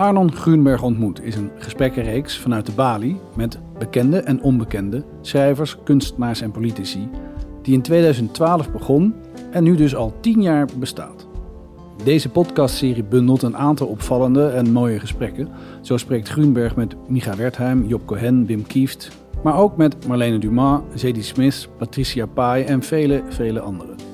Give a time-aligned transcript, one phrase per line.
[0.00, 6.40] Arnon Grunberg ontmoet is een gesprekkenreeks vanuit de Bali met bekende en onbekende schrijvers, kunstenaars
[6.40, 7.08] en politici,
[7.62, 9.14] die in 2012 begon
[9.50, 11.26] en nu dus al 10 jaar bestaat.
[12.04, 15.48] Deze podcastserie bundelt een aantal opvallende en mooie gesprekken.
[15.80, 19.10] Zo spreekt Grunberg met Micha Wertheim, Job Cohen, Wim Kieft,
[19.42, 24.09] maar ook met Marlene Dumas, Zadie Smith, Patricia Pai en vele, vele anderen.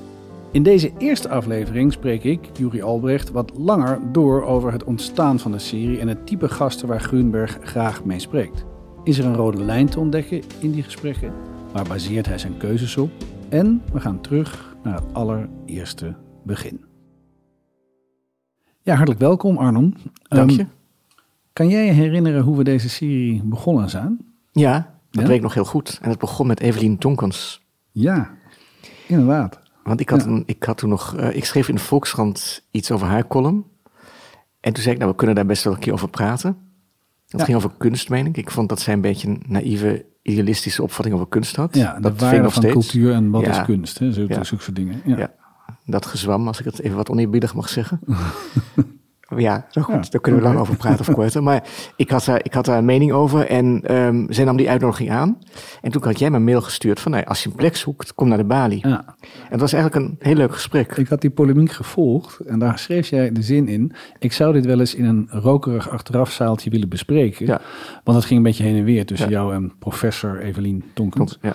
[0.51, 5.51] In deze eerste aflevering spreek ik, Juri Albrecht, wat langer door over het ontstaan van
[5.51, 8.65] de serie en het type gasten waar Grunberg graag mee spreekt.
[9.03, 11.33] Is er een rode lijn te ontdekken in die gesprekken?
[11.73, 13.09] Waar baseert hij zijn keuzes op?
[13.49, 16.83] En we gaan terug naar het allereerste begin.
[18.81, 19.95] Ja, hartelijk welkom Arnon.
[20.27, 20.59] Dank je.
[20.59, 20.67] Ehm,
[21.53, 24.17] kan jij je herinneren hoe we deze serie begonnen zijn?
[24.51, 24.73] Ja,
[25.11, 25.27] dat Ja?
[25.27, 25.99] weet ik nog heel goed.
[26.01, 27.65] En het begon met Evelien Tonkens.
[27.91, 28.31] Ja,
[29.07, 29.59] inderdaad.
[29.87, 30.27] Want ik had, Ja.
[30.29, 33.65] een, ik had toen nog, eh, ik schreef in de Volkskrant iets over haar column.
[34.59, 36.57] En toen zei ik, nou, we kunnen daar best wel een keer over praten.
[37.27, 37.45] Dat Ja.
[37.45, 38.37] ging over kunst, meen ik.
[38.37, 41.75] Ik vond dat zij een beetje een naïeve, idealistische opvatting over kunst had.
[41.75, 42.73] Ja, dat vind ik nog van steeds.
[42.91, 43.59] cultuur en wat Ja.
[43.59, 43.99] is kunst.
[43.99, 44.05] Hè?
[44.05, 44.11] Ja.
[44.43, 45.01] Zulke soort dingen.
[45.05, 45.17] Ja.
[45.17, 45.33] Ja.
[45.85, 47.99] Dat gezwam, als ik het even wat oneerbiedig mag zeggen.
[49.35, 51.43] ja, nou goed, Ja, daar kunnen we lang over praten of korter.
[51.43, 51.63] Maar
[51.95, 55.11] ik had, daar, ik had daar een mening over en ehm, zij nam die uitnodiging
[55.11, 55.37] aan.
[55.81, 58.13] En toen had jij me een mail gestuurd van, nou, als je een plek zoekt,
[58.13, 58.79] kom naar de Bali.
[58.81, 59.05] Ja.
[59.19, 60.97] En dat was eigenlijk een heel leuk gesprek.
[60.97, 63.93] Ik had die polemiek gevolgd en daar schreef jij de zin in.
[64.19, 67.45] Ik zou dit wel eens in een rokerig achterafzaaltje willen bespreken.
[67.45, 67.61] Ja.
[68.03, 71.37] Want het ging een beetje heen en weer tussen jou en professor Evelien Tonkens.
[71.41, 71.53] Ja.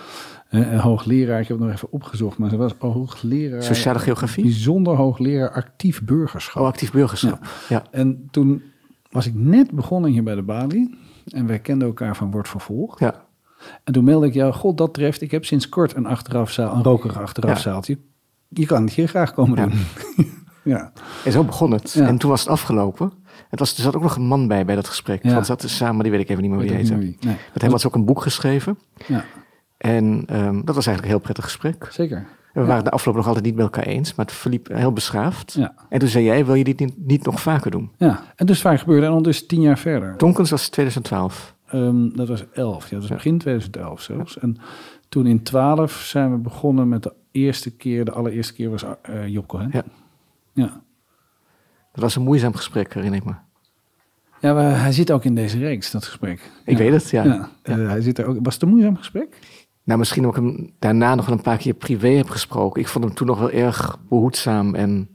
[0.53, 3.63] Een hoogleraar, ik heb het nog even opgezocht, maar ze was hoogleraar.
[3.63, 4.43] Sociale geografie?
[4.43, 6.61] Bijzonder hoogleraar actief burgerschap.
[6.61, 7.39] Oh, actief burgerschap.
[7.69, 7.83] Ja.
[7.91, 8.63] En toen
[9.09, 10.97] was ik net begonnen hier bij de Bali.
[11.27, 12.99] En wij kenden elkaar van Wordt Vervolgd.
[12.99, 13.25] Ja.
[13.83, 16.83] En toen mailde ik jou, god dat treft, ik heb sinds kort een achterafzaal, een
[16.83, 17.97] rokerig achterafzaaltje.
[18.49, 19.65] Je kan het hier graag komen Ja.
[19.67, 19.79] doen.
[20.73, 20.91] ja.
[21.25, 21.91] En zo begon het.
[21.91, 22.07] Ja.
[22.07, 23.11] En toen was het afgelopen.
[23.49, 25.23] Het was, er zat ook nog een man bij, bij dat gesprek.
[25.23, 25.33] Ja.
[25.33, 26.95] Want zaten samen, die weet ik even niet meer wie heette.
[26.95, 27.17] Nee.
[27.53, 28.79] Met hem had ze ook een boek geschreven.
[29.07, 29.25] Ja,
[29.83, 31.87] En ehm, dat was eigenlijk een heel prettig gesprek.
[31.91, 32.17] zeker.
[32.17, 32.65] En we Ja.
[32.65, 35.53] waren de afloop nog altijd niet met elkaar eens, maar het verliep heel beschaafd.
[35.53, 35.73] Ja.
[35.89, 37.91] En toen zei jij, wil je dit niet, niet nog vaker doen?
[37.97, 40.17] Ja, en dus vaak gebeurde en ondertussen tien jaar verder.
[40.17, 41.55] Tonkens was 2012.
[41.67, 44.39] Ehm, dat was 11, ja, dat was begin 2011 zelfs.
[44.39, 44.57] En
[45.09, 48.85] toen in 12 zijn we begonnen met de eerste keer, de allereerste keer was
[49.25, 49.69] Job Cohen.
[49.73, 49.83] Ja.
[50.53, 50.81] Ja.
[51.93, 53.33] Dat was een moeizaam gesprek, herinner ik me.
[54.39, 56.51] Ja, maar hij zit ook in deze reeks, dat gesprek.
[56.65, 56.83] Ik ja.
[56.83, 57.23] weet het, ja.
[57.23, 58.37] Ja, eh, hij zit er ook.
[58.41, 59.39] Was het een moeizaam gesprek?
[59.83, 62.81] Nou, misschien ook hem daarna nog wel een paar keer privé heb gesproken.
[62.81, 65.07] Ik vond hem toen nog wel erg behoedzaam en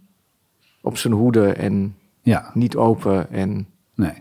[0.81, 3.31] op zijn hoede en Ja, niet open.
[3.31, 4.13] En nee.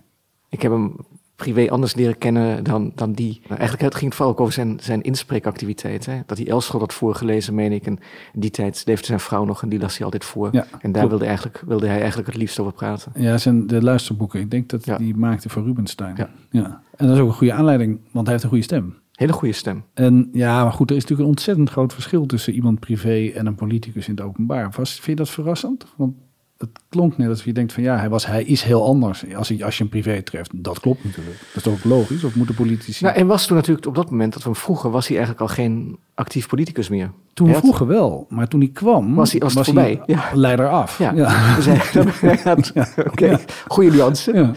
[0.50, 0.96] ik heb hem
[1.36, 3.40] privé anders leren kennen dan, dan die.
[3.44, 6.06] Nou, eigenlijk het ging het vooral ook over zijn, zijn inspreekactiviteit.
[6.06, 6.20] Hè?
[6.26, 7.86] Dat hij Elschot had voorgelezen, meen ik.
[7.86, 8.00] En
[8.34, 10.50] in die tijd leefde zijn vrouw nog en die las hij altijd voor.
[10.52, 13.12] Ja, en daar wilde, eigenlijk, wilde hij eigenlijk het liefst over praten.
[13.16, 14.40] Ja, zijn de luisterboeken.
[14.40, 14.98] Ik denk dat Ja.
[14.98, 16.16] die maakte voor Rubenstein.
[16.16, 16.30] Ja.
[16.50, 16.82] ja.
[16.96, 18.96] En dat is ook een goede aanleiding, want hij heeft een goede stem.
[19.18, 19.84] Hele goede stem.
[19.94, 23.46] En ja, maar goed, er is natuurlijk een ontzettend groot verschil tussen iemand privé en
[23.46, 24.72] een politicus in het openbaar.
[24.76, 25.86] Was, vind je dat verrassend?
[25.96, 26.14] Want
[26.58, 29.50] het klonk net alsof je denkt van ja, hij, was, hij is heel anders als,
[29.50, 30.52] hij, als je hem privé treft.
[30.54, 31.38] Dat klopt natuurlijk.
[31.40, 32.24] Dat is toch ook logisch?
[32.24, 33.04] Of moeten politici...
[33.04, 35.50] Nou, en was toen natuurlijk op dat moment dat we hem vroegen, was hij eigenlijk
[35.50, 37.12] al geen actief politicus meer.
[37.34, 40.30] toen hij vroeger wel, maar toen hij kwam, Was hij- was het voorbij, ja.
[40.34, 40.98] leider af.
[40.98, 41.56] Ja, ja.
[41.56, 41.78] Dus hij,
[42.20, 43.40] hij had, oké, Ja.
[43.68, 44.52] goede nuance.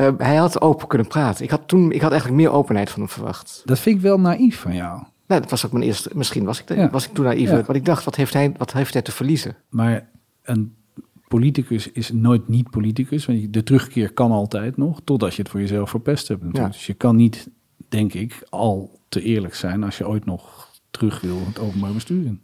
[0.00, 1.44] Eh, hij had open kunnen praten.
[1.44, 3.62] Ik had toen, ik had eigenlijk meer openheid van hem verwacht.
[3.64, 5.02] Dat vind ik wel naïef van jou.
[5.26, 6.10] Nou, dat was ook mijn eerste.
[6.14, 6.90] Misschien was ik, de, Ja.
[6.90, 7.48] was ik toen naïef.
[7.48, 7.54] Ja.
[7.54, 9.56] Want ik dacht, wat heeft, hij, wat heeft hij te verliezen?
[9.68, 10.08] Maar
[10.42, 10.74] een
[11.28, 13.26] politicus is nooit niet politicus.
[13.26, 16.42] Want de terugkeer kan altijd nog, totdat je het voor jezelf verpest hebt.
[16.52, 16.66] Ja.
[16.66, 17.48] Dus je kan niet,
[17.88, 22.24] denk ik, al te eerlijk zijn als je ooit nog terug wil het openbaar bestuur
[22.24, 22.40] in.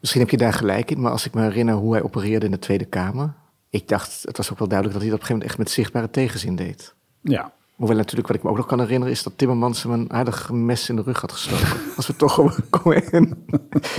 [0.00, 1.00] Misschien heb je daar gelijk in.
[1.00, 3.34] Maar als ik me herinner hoe hij opereerde in de Tweede Kamer.
[3.70, 5.58] Ik dacht, het was ook wel duidelijk dat hij dat op een gegeven moment echt
[5.58, 6.94] met zichtbare tegenzin deed.
[7.20, 10.12] Ja, Hoewel natuurlijk, wat ik me ook nog kan herinneren, is dat Timmermans hem een
[10.12, 11.80] aardig mes in de rug had gestoken.
[11.96, 13.04] Als we toch over komen.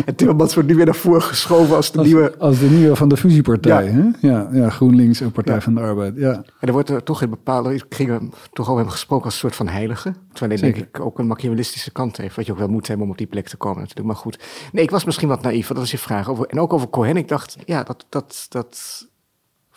[0.05, 2.37] En Timmermans wordt nu weer naar voren geschoven als de als, nieuwe.
[2.37, 3.85] als de nieuwe van de fusiepartij.
[3.85, 3.91] Ja.
[3.91, 4.27] Hè?
[4.27, 5.61] Ja, ja, GroenLinks en Partij Ja.
[5.61, 6.13] van de Arbeid.
[6.17, 7.81] Ja, En er wordt er toch in bepaalde.
[7.89, 10.13] Hem toch over hem gesproken als een soort van heilige.
[10.33, 12.35] Terwijl hij denk ik ook een machiavellistische kant heeft.
[12.35, 14.07] Wat je ook wel moet hebben om op die plek te komen natuurlijk.
[14.07, 14.39] Maar goed.
[14.71, 15.63] Nee, ik was misschien wat naïef.
[15.67, 16.29] want Dat is je vraag.
[16.29, 17.17] Over, en ook over Cohen.
[17.17, 19.07] Ik dacht, ja, dat, dat, dat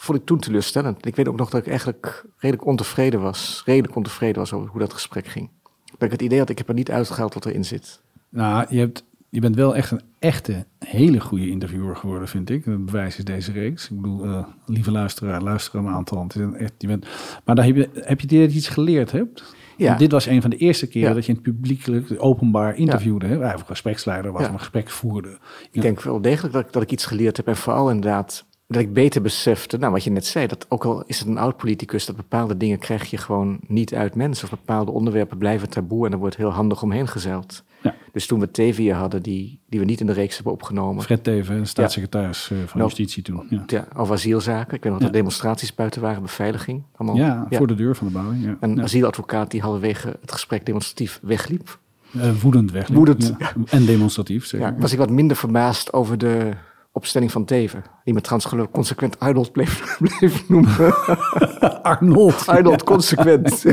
[0.02, 1.06] vond ik toen teleurstellend.
[1.06, 3.62] Ik weet ook nog dat ik eigenlijk redelijk ontevreden was.
[3.64, 5.50] Redelijk ontevreden was over hoe dat gesprek ging.
[5.84, 8.00] Dat ik het idee had, ik heb er niet uitgehaald wat erin zit.
[8.28, 12.64] nou, je, hebt, je bent wel echt een echte, hele goede interviewer geworden, vind ik.
[12.64, 13.90] Dat bewijs is deze reeks.
[13.90, 16.22] Ik bedoel, eh, lieve luisteraar, luister een aantal.
[16.22, 17.06] Het is een echt, je bent,
[17.44, 19.54] maar daar heb je, heb je het dat je iets geleerd hebt?
[19.76, 19.86] Ja.
[19.86, 21.14] Want dit was een van de eerste keren Ja.
[21.14, 23.26] dat je in het publiekelijk, openbaar interviewde.
[23.26, 23.38] Hè?
[23.38, 24.52] Hij was gespreksleider, was Ja.
[24.52, 25.38] een gesprek voerde.
[25.70, 27.46] Ik denk wel degelijk dat ik, dat ik iets geleerd heb.
[27.46, 31.02] En vooral inderdaad dat ik beter besefte, nou wat je net zei, dat ook al
[31.06, 34.44] is het een oud politicus, dat bepaalde dingen krijg je gewoon niet uit mensen.
[34.44, 37.62] Of bepaalde onderwerpen blijven taboe en er wordt heel handig omheen gezeild.
[37.82, 37.94] Ja.
[38.12, 41.02] Dus toen we Teven hier hadden, die, die we niet in de reeks hebben opgenomen.
[41.02, 43.46] Fred Teven, staatssecretaris eh, van Nou, Justitie toen.
[43.50, 44.76] Ja, Ja, over asielzaken.
[44.76, 46.82] Ik weet nog dat er demonstraties buiten waren, beveiliging.
[46.96, 47.16] Allemaal.
[47.16, 48.32] ja, voor de deur van de bouw.
[48.32, 48.56] Ja.
[48.60, 51.78] Een asieladvocaat die halverwege het gesprek demonstratief wegliep.
[52.18, 52.88] Eh, woedend weg.
[52.88, 53.52] Woedend, Ja.
[53.66, 54.46] En demonstratief.
[54.46, 54.66] Zeker.
[54.66, 56.50] Ja, was ik wat minder verbaasd over de
[56.92, 57.84] opstelling van Teven.
[58.04, 60.94] Die me trouwens ik consequent Arnold bleef, bleef noemen.
[61.82, 62.46] Arnold.
[62.46, 63.62] Arnold, consequent.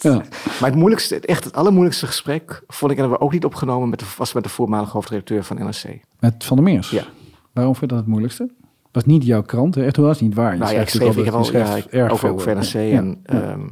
[0.00, 0.14] Ja.
[0.60, 3.44] Maar het moeilijkste, echt het allermoeilijkste gesprek vond ik, en dat hebben we ook niet
[3.44, 6.00] opgenomen, met de, was met de voormalige hoofdredacteur van NRC.
[6.20, 6.90] Met Van der Meers.
[6.90, 7.04] Ja.
[7.52, 8.50] Waarom vind je dat het moeilijkste?
[8.92, 10.52] Was niet jouw krant, echt dat was niet waar.
[10.52, 12.74] Je nou ja, ik schreef, ik al, ja, ik, erg over NRC.
[12.74, 13.40] En, Ja.
[13.40, 13.66] ehm,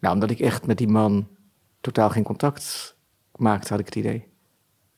[0.00, 1.28] nou, omdat ik echt met die man
[1.80, 2.96] totaal geen contact
[3.34, 4.26] maakte, had ik het idee.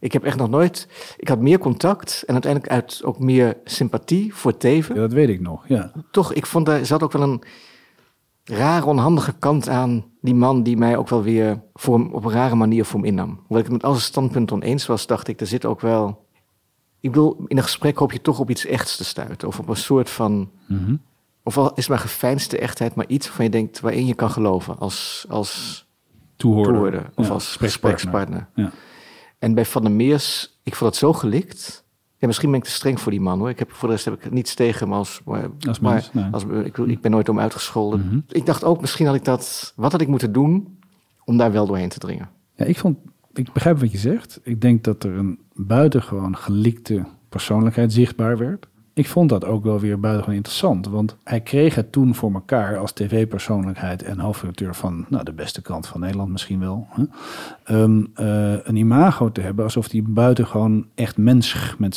[0.01, 4.35] Ik heb echt nog nooit, ik had meer contact en uiteindelijk uit ook meer sympathie
[4.35, 4.95] voor Teven.
[4.95, 5.93] Ja, dat weet ik nog, ja.
[6.11, 7.43] toch, ik vond er zat ook wel een
[8.45, 12.31] rare, onhandige kant aan die man die mij ook wel weer voor hem, op een
[12.31, 13.29] rare manier voor hem innam.
[13.39, 16.29] Hoewel ik het met al zijn standpunten oneens was, dacht ik, er zit ook wel...
[17.01, 19.49] Ik bedoel, in een gesprek hoop je toch op iets echts te stuiten.
[19.49, 20.51] Of op een soort van...
[20.67, 20.95] Mhm.
[21.43, 24.79] Of al is maar geveinsde echtheid, maar iets waarvan je denkt waarin je kan geloven
[24.79, 25.87] als, als
[26.37, 26.73] Toehoorder.
[26.73, 28.01] toehoorder of Ja, als gesprekspartner.
[28.01, 28.49] gesprekspartner.
[28.55, 28.71] Ja.
[29.41, 31.85] En bij Van der Meers, ik vond het zo gelikt.
[32.17, 33.49] Ja, misschien ben ik te streng voor die man hoor.
[33.49, 35.21] Ik heb, voor de rest heb ik niets tegen hem als.
[35.25, 36.25] Maar, Als maar mens, nee.
[36.31, 36.45] als,
[36.87, 38.07] ik ben nooit om uitgescholden.
[38.07, 38.19] Mhm.
[38.29, 39.73] Ik dacht ook, misschien had ik dat.
[39.77, 40.79] Wat had ik moeten doen
[41.25, 42.29] om daar wel doorheen te dringen?
[42.55, 42.99] Ja, ik, vond,
[43.33, 44.41] ik begrijp wat je zegt.
[44.43, 48.69] Ik denk dat er een buitengewoon gelikte persoonlijkheid zichtbaar werd.
[49.01, 50.87] Ik vond dat ook wel weer buitengewoon interessant.
[50.87, 55.63] Want hij kreeg het toen voor elkaar als tv-persoonlijkheid en hoofdredacteur van nou, de beste
[55.63, 56.87] krant van Nederland misschien wel.
[56.91, 57.05] Hè?
[57.65, 61.95] Ehm, eh, een imago te hebben alsof hij buitengewoon echt mens met.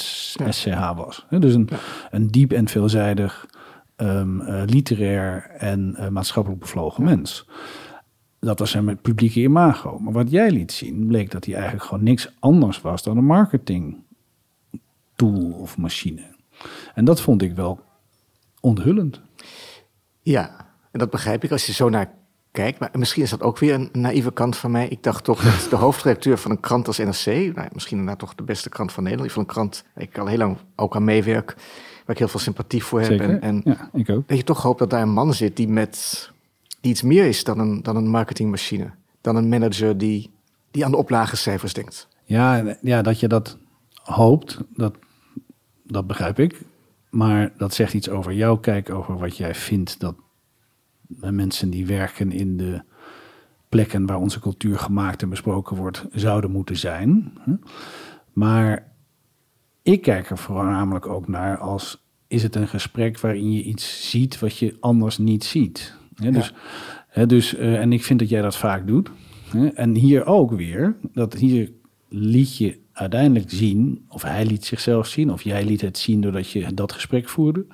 [0.49, 1.25] SCH was.
[1.29, 1.39] Hè?
[1.39, 1.69] Dus een,
[2.11, 3.47] een diep en veelzijdig,
[3.95, 7.49] ehm, eh, literair en eh, maatschappelijk bevlogen mens.
[8.39, 9.99] Dat was zijn publieke imago.
[9.99, 13.25] Maar wat jij liet zien, bleek dat hij eigenlijk gewoon niks anders was dan een
[13.25, 13.97] marketing
[15.15, 16.32] tool of machine.
[16.93, 17.79] En dat vond ik wel
[18.59, 19.21] onthullend.
[20.21, 20.55] Ja,
[20.91, 22.13] en dat begrijp ik als je zo naar
[22.53, 22.79] kijkt.
[22.79, 24.87] Maar misschien is dat ook weer een naïeve kant van mij.
[24.87, 28.35] Ik dacht toch dat de hoofdredacteur van een krant als NRC, nou, misschien inderdaad toch
[28.35, 31.03] de beste krant van Nederland, van een krant waar ik al heel lang ook aan
[31.03, 31.53] meewerk,
[32.05, 33.09] waar ik heel veel sympathie voor heb.
[33.09, 33.29] Zeker.
[33.29, 34.27] En, en ja, ik ook.
[34.27, 36.31] dat je toch hoopt dat daar een man zit die met
[36.81, 38.91] die iets meer is dan een, dan een marketingmachine.
[39.21, 40.31] Dan een manager die,
[40.71, 42.07] die aan de oplagecijfers denkt.
[42.23, 43.57] Ja, ja, dat je dat
[44.03, 44.95] hoopt, dat,
[45.83, 46.61] dat begrijp ik.
[47.09, 50.15] Maar dat zegt iets over jouw kijk over wat jij vindt dat
[51.07, 52.81] mensen die werken in de
[53.69, 57.33] plekken waar onze cultuur gemaakt en besproken wordt, zouden moeten zijn.
[58.33, 58.91] Maar
[59.81, 64.39] ik kijk er voornamelijk ook naar als is het een gesprek waarin je iets ziet
[64.39, 65.95] wat je anders niet ziet.
[66.15, 66.53] Dus,
[67.27, 69.11] dus, eh, en ik vind dat jij dat vaak doet.
[69.73, 71.71] En hier ook weer, dat hier
[72.09, 76.49] liet je uiteindelijk zien, of hij liet zichzelf zien, of jij liet het zien doordat
[76.49, 77.65] je dat gesprek voerde,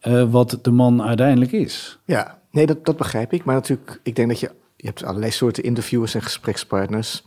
[0.00, 1.98] eh, wat de man uiteindelijk is.
[2.04, 3.44] Ja, nee, dat, dat begrijp ik.
[3.44, 7.24] Maar natuurlijk, ik denk dat je, je hebt allerlei soorten interviewers en gesprekspartners.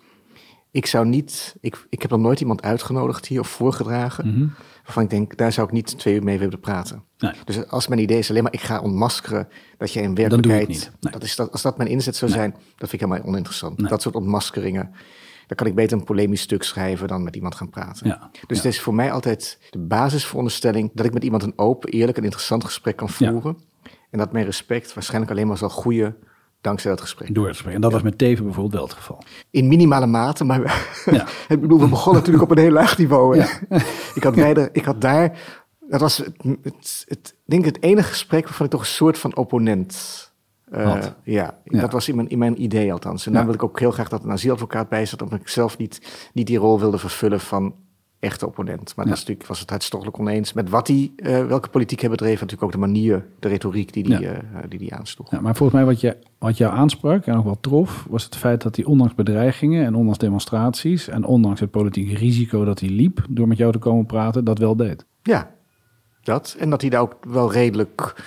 [0.72, 4.48] Ik zou niet, ik, ik heb nog nooit iemand uitgenodigd hier of voorgedragen, Mhm.
[4.84, 7.04] waarvan ik denk, daar zou ik niet twee uur mee willen praten.
[7.18, 7.32] Nee.
[7.46, 10.30] Dus als mijn idee is alleen maar, ik ga ontmaskeren dat jij in doe ik
[10.32, 10.92] werkelijkheid, niet.
[11.00, 11.14] Nee.
[11.14, 12.40] dat is dat, als dat mijn inzet zou Nee.
[12.40, 13.90] zijn, dat vind ik helemaal oninteressant.
[13.90, 14.92] Dat soort ontmaskeringen,
[15.48, 18.08] dan kan ik beter een polemisch stuk schrijven dan met iemand gaan praten.
[18.08, 18.30] Ja.
[18.32, 18.64] Dus Ja.
[18.64, 22.24] het is voor mij altijd de basisveronderstelling dat ik met iemand een open, eerlijk en
[22.24, 23.32] interessant gesprek kan Ja.
[23.32, 23.58] voeren.
[24.10, 26.16] En dat mijn respect waarschijnlijk alleen maar zal groeien
[26.62, 27.34] dankzij dat gesprek.
[27.36, 27.76] Door het gesprek.
[27.76, 29.24] En dat was met Teven bijvoorbeeld wel het geval.
[29.50, 30.62] In minimale mate, maar
[31.06, 31.28] Ja.
[31.48, 33.38] ik bedoel, we begonnen natuurlijk op een heel laag niveau.
[34.16, 35.40] Ik, had beide, ik had daar,
[35.90, 39.18] dat was het, het, het, denk ik het enige gesprek waarvan ik toch een soort
[39.18, 40.26] van opponent
[40.72, 41.80] eh, ja, Ja.
[41.82, 43.26] dat was in mijn, in mijn idee althans.
[43.26, 43.38] En Ja.
[43.38, 46.30] daar wil ik ook heel graag dat een asieladvocaat bij zat, omdat ik zelf niet,
[46.34, 47.74] niet die rol wilde vervullen van
[48.20, 48.96] echte opponent.
[48.96, 49.12] Maar Ja.
[49.12, 52.40] dat is natuurlijk, was het hartstochtelijk oneens met wat hij, eh, welke politiek hij bedreven,
[52.40, 54.32] natuurlijk ook de manier, de retoriek die hij Ja.
[54.32, 55.32] eh, die die aansloeg.
[55.32, 58.36] Ja, maar volgens mij wat, je, wat jou aansprak en ook wel trof, was het
[58.36, 62.90] feit dat hij ondanks bedreigingen en ondanks demonstraties en ondanks het politieke risico dat hij
[62.90, 65.06] liep door met jou te komen praten, dat wel deed.
[65.24, 65.52] Ja,
[66.24, 66.56] dat.
[66.60, 68.24] En dat hij daar ook wel redelijk,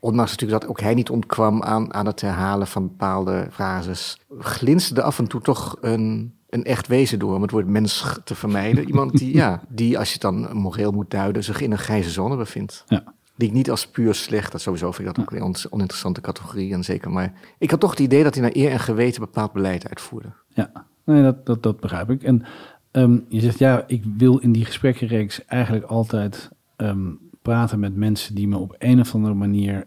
[0.00, 5.02] ondanks natuurlijk dat ook hij niet ontkwam aan, aan het herhalen van bepaalde frases, glinsterde
[5.02, 8.86] af en toe toch een, een echt wezen door, om het woord mens te vermijden.
[8.90, 12.10] Iemand die, ja, die, als je het dan moreel moet duiden, zich in een grijze
[12.10, 12.84] zone bevindt.
[12.86, 13.14] Ja.
[13.36, 16.20] Die ik niet als puur slecht, dat sowieso vind ik dat ook een on- oninteressante
[16.20, 17.10] categorie en zeker.
[17.10, 20.28] Maar ik had toch het idee dat hij naar eer en geweten bepaald beleid uitvoerde.
[20.48, 20.70] Ja,
[21.04, 22.22] nee, dat, dat, dat begrijp ik.
[22.22, 22.44] En
[22.90, 27.10] ehm, je zegt, ja, ik wil in die gesprekkenreeks eigenlijk altijd ehm,
[27.46, 29.84] praten met mensen die me op een of andere manier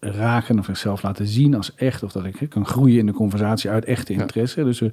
[0.00, 2.02] raken of zichzelf laten zien als echt.
[2.02, 4.64] Of dat ik kan groeien in de conversatie uit echte interesse.
[4.64, 4.90] Dus eh,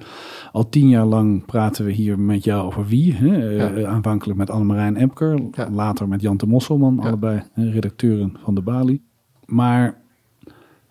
[0.52, 3.14] al tien jaar lang praten we hier met jou over wie.
[3.14, 3.58] Hè?
[3.58, 5.42] Eh, aanvankelijk met Annemarijn Epker.
[5.52, 5.70] Ja.
[5.70, 6.98] Later met Jante Mosselman.
[7.02, 7.08] Ja.
[7.08, 9.02] Allebei hè, redacteuren van de Bali.
[9.46, 9.98] Maar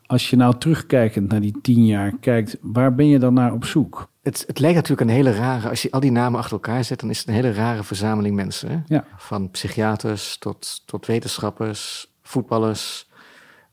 [0.07, 2.59] als je nou terugkijkend naar die tien jaar kijkt.
[2.61, 4.11] Waar ben je dan naar op zoek?
[4.29, 7.01] Het, het lijkt natuurlijk een hele rare, als je al die namen achter elkaar zet,
[7.01, 8.71] dan is het een hele rare verzameling mensen.
[8.71, 8.95] Hè?
[8.95, 9.05] Ja.
[9.17, 13.09] Van psychiaters tot, tot wetenschappers, voetballers,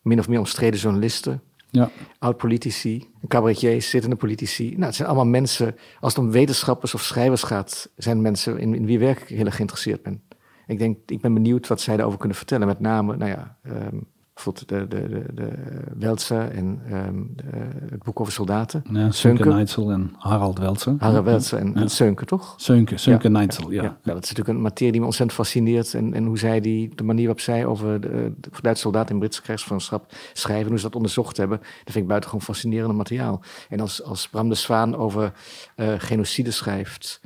[0.02, 4.70] min of meer omstreden journalisten, Ja, oud-politici, cabaretiers, zittende politici.
[4.70, 8.76] Nou, het zijn allemaal mensen, als het om wetenschappers of schrijvers gaat, zijn mensen in,
[8.76, 10.22] in wie werk ik heel erg geïnteresseerd ben.
[10.68, 12.68] Ik denk, ik ben benieuwd wat zij daarover kunnen vertellen.
[12.68, 13.98] Met name, nou ja, ehm,
[14.36, 15.52] bijvoorbeeld de, de, de,
[15.96, 17.44] de en ehm, de-
[17.92, 18.84] het boek over soldaten.
[18.92, 19.46] ja Sönke.
[19.48, 20.96] Neitzel en Harald Welzer.
[20.98, 22.06] Harald Weltzer en, Ja.
[22.06, 22.56] en toch?
[22.62, 23.30] Sönke, Sönke Ja.
[23.30, 23.84] Neitzel, ja.
[23.84, 25.94] Ja, dat is natuurlijk een materie die me ontzettend fascineert.
[25.94, 29.20] En, en hoe zij die, de manier waarop zij over de, de Duitse soldaten in
[29.20, 33.42] Britse krijgsgevangenschap schrijven, hoe ze dat onderzocht hebben, dat vind ik buitengewoon fascinerend materiaal.
[33.70, 35.34] En als, als Bram de Zwaan over
[35.76, 37.22] eh, genocide schrijft,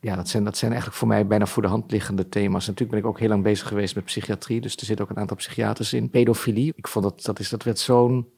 [0.00, 2.66] ja, dat zijn, dat zijn eigenlijk voor mij bijna voor de hand liggende thema's.
[2.66, 5.18] Natuurlijk ben ik ook heel lang bezig geweest met psychiatrie, dus er zitten ook een
[5.18, 6.10] aantal psychiaters in.
[6.10, 8.28] Pedofilie, ik vond dat, dat, is, dat werd zo'n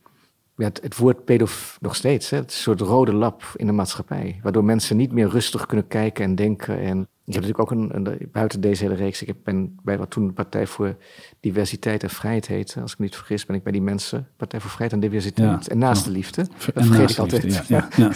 [0.56, 2.30] het, woord pedof nog steeds.
[2.30, 2.36] Hè?
[2.36, 4.40] Het een soort rode lap in de maatschappij.
[4.42, 6.80] Waardoor mensen niet meer rustig kunnen kijken en denken.
[6.80, 7.70] En ik heb natuurlijk ook
[8.00, 9.22] een, een- buiten deze hele reeks.
[9.22, 10.96] Ik ben bij wat toen de Partij voor
[11.40, 12.80] Diversiteit en Vrijheid heette.
[12.80, 14.28] Als ik me niet vergis, ben ik bij die mensen.
[14.36, 15.64] Partij voor Vrijheid en Diversiteit.
[15.64, 15.70] Ja.
[15.70, 16.46] En naast de liefde.
[16.56, 17.66] Ver- Dat vergeet ik altijd.
[17.68, 18.12] Ja, ja.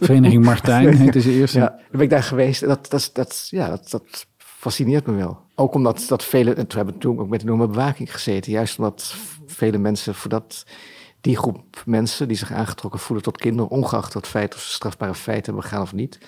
[0.00, 1.54] Vereniging Martijn heette ze eerst.
[1.54, 2.62] Ja, dan ben ik daar geweest.
[2.62, 5.38] En Dat, dat, dat, ja, dat, dat fascineert me wel.
[5.54, 8.52] Ook omdat dat vele, en toen hebben we toen ook met enorme bewaking gezeten.
[8.52, 9.14] Juist omdat
[9.46, 10.64] vele mensen voor dat,
[11.20, 15.14] die groep mensen die zich aangetrokken voelen tot kinderen, ongeacht het feit of ze strafbare
[15.14, 16.18] feiten hebben begaan of niet,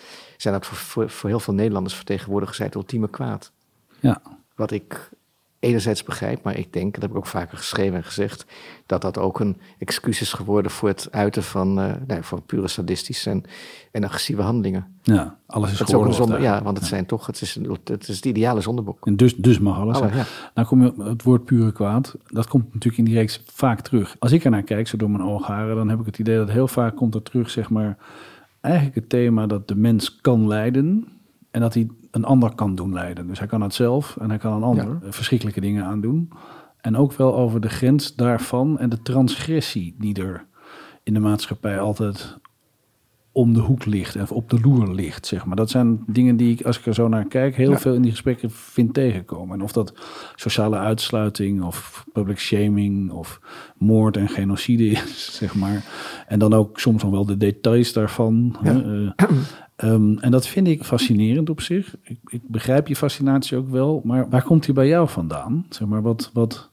[0.43, 3.53] zijn dat voor, voor, voor heel veel Nederlanders vertegenwoordigers het ultieme kwaad.
[4.01, 4.23] Ja.
[4.55, 5.11] Wat ik
[5.59, 8.45] enerzijds begrijp, maar ik denk, dat heb ik ook vaker geschreven en gezegd,
[8.87, 12.69] dat dat ook een excuus is geworden voor het uiten van, eh nou, van pure
[12.69, 13.45] sadistische en,
[13.91, 14.97] en agressieve handelingen.
[15.03, 17.41] ja, alles is Dat is ook een geoorloofd zonde, ja, want het zijn toch, het
[17.41, 19.07] is, een- het is het ideale zondeboek.
[19.07, 19.97] En dus, dus mag alles.
[19.97, 20.17] Alle, hè.
[20.19, 20.25] ja.
[20.55, 22.15] Nou kom je het woord pure kwaad.
[22.27, 24.17] Dat komt natuurlijk in die reeks vaak terug.
[24.19, 26.69] Als ik ernaar kijk, zo door mijn oogharen, dan heb ik het idee dat heel
[26.69, 27.97] vaak komt er terug, zeg maar,
[28.63, 31.09] eigenlijk het thema dat de mens kan lijden
[31.51, 33.27] en dat hij een ander kan doen lijden.
[33.27, 36.31] Dus hij kan het zelf en hij kan een ander verschrikkelijke dingen aandoen.
[36.81, 40.47] En ook wel over de grens daarvan en de transgressie die er
[41.03, 42.39] in de maatschappij altijd
[43.33, 45.57] om de hoek ligt en op de loer ligt, zeg maar.
[45.57, 47.79] Dat zijn dingen die ik, als ik er zo naar kijk, heel Ja.
[47.79, 49.59] veel in die gesprekken vind tegenkomen.
[49.59, 49.93] En of dat
[50.35, 53.41] sociale uitsluiting of public shaming of
[53.77, 55.85] moord en genocide is, zeg maar.
[56.27, 58.57] En dan ook soms nog wel de details daarvan.
[58.63, 58.73] Ja.
[58.73, 59.27] hè, eh.
[59.77, 61.97] Ehm, en dat vind ik fascinerend op zich.
[62.03, 65.67] Ik, ik begrijp je fascinatie ook wel, maar waar komt die bij jou vandaan?
[65.69, 66.71] Zeg maar, wat, wat,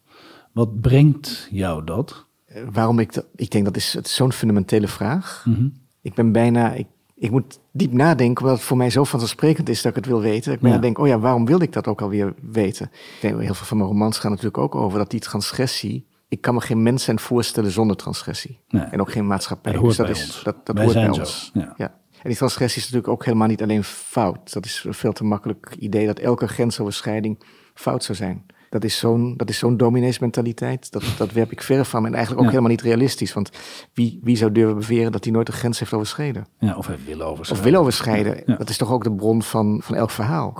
[0.51, 2.25] wat brengt jou dat?
[2.71, 5.45] Waarom ik dat, ik denk dat is, het zo'n fundamentele vraag.
[5.47, 5.67] Mhm.
[6.09, 9.81] Ik ben bijna, ik, ik moet diep nadenken, omdat het voor mij zo vanzelfsprekend is
[9.81, 10.53] dat ik het wil weten.
[10.53, 10.77] Ik ben Ja.
[10.77, 12.91] denk, oh ja, waarom wilde ik dat ook alweer weten?
[13.21, 16.53] Denk, heel veel van mijn romans gaan natuurlijk ook over dat die transgressie, ik kan
[16.53, 18.59] me geen mens zijn voorstellen zonder transgressie.
[18.69, 18.83] Nee.
[18.83, 19.71] En ook geen maatschappij.
[19.73, 20.43] Dat dus dat is, ons.
[20.43, 21.51] Dat, dat Wij hoort zijn bij zo, ons.
[21.53, 21.73] ja.
[21.77, 21.93] Ja.
[22.21, 24.53] En die transgressie is natuurlijk ook helemaal niet alleen fout.
[24.53, 28.45] Dat is een veel te makkelijk idee dat elke grensoverschrijding fout zou zijn.
[28.69, 30.91] Dat is zo'n, dat is zo'n domineesmentaliteit.
[30.91, 32.05] Dat, dat werp ik verre van.
[32.05, 32.49] En eigenlijk ook Ja.
[32.51, 33.33] helemaal niet realistisch.
[33.33, 33.49] Want
[33.93, 36.47] wie, wie zou durven beweren dat hij nooit een grens heeft overschreden?
[36.59, 37.71] Ja, of hij wil Of overschrijden.
[37.71, 38.43] wil overschrijden.
[38.45, 38.55] Ja.
[38.55, 40.53] Dat is toch ook de bron van, van elk verhaal.